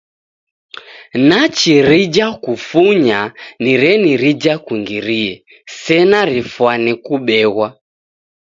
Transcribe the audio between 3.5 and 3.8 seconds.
ni